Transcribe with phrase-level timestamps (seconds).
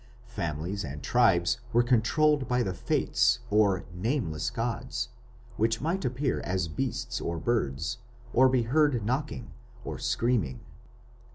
[0.29, 5.09] Families and tribes were controlled by the Fates or nameless gods,
[5.57, 7.99] which might appear as beasts or birds,
[8.33, 9.51] or be heard knocking
[9.85, 10.61] or screaming.